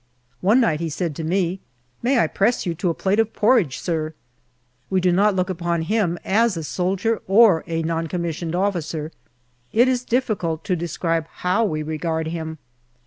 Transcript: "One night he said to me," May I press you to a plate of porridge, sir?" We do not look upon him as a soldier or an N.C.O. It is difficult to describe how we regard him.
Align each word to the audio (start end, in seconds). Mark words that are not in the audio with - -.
"One 0.41 0.59
night 0.59 0.79
he 0.79 0.89
said 0.89 1.15
to 1.17 1.23
me," 1.23 1.59
May 2.01 2.17
I 2.17 2.25
press 2.25 2.65
you 2.65 2.73
to 2.73 2.89
a 2.89 2.93
plate 2.95 3.19
of 3.19 3.33
porridge, 3.33 3.77
sir?" 3.77 4.15
We 4.89 4.99
do 4.99 5.11
not 5.11 5.35
look 5.35 5.47
upon 5.47 5.83
him 5.83 6.17
as 6.25 6.57
a 6.57 6.63
soldier 6.63 7.21
or 7.27 7.59
an 7.67 7.87
N.C.O. 7.91 9.09
It 9.71 9.87
is 9.87 10.03
difficult 10.03 10.63
to 10.63 10.75
describe 10.75 11.27
how 11.27 11.65
we 11.65 11.83
regard 11.83 12.29
him. 12.29 12.57